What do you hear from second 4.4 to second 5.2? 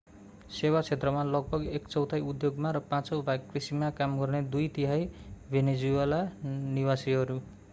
दुई तिहाइ